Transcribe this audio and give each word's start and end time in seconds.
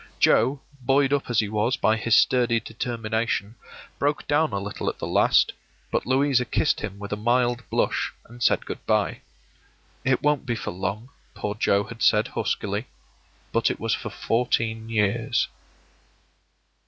Joe, 0.17 0.61
buoyed 0.83 1.13
up 1.13 1.29
as 1.29 1.41
he 1.41 1.47
was 1.47 1.77
by 1.77 1.95
his 1.95 2.15
sturdy 2.15 2.59
determination, 2.59 3.53
broke 3.99 4.27
down 4.27 4.51
a 4.51 4.57
little 4.57 4.89
at 4.89 4.97
the 4.97 5.05
last, 5.05 5.53
but 5.91 6.07
Louisa 6.07 6.43
kissed 6.43 6.79
him 6.79 6.97
with 6.97 7.13
a 7.13 7.15
mild 7.15 7.61
blush, 7.69 8.11
and 8.25 8.41
said 8.41 8.65
good 8.65 8.83
by. 8.87 9.21
“It 10.03 10.23
won't 10.23 10.47
be 10.47 10.55
for 10.55 10.71
long,” 10.71 11.11
poor 11.35 11.53
Joe 11.53 11.83
had 11.83 12.01
said, 12.01 12.29
huskily; 12.29 12.87
but 13.51 13.69
it 13.69 13.79
was 13.79 13.93
for 13.93 14.09
fourteen 14.09 14.89
years. 14.89 15.47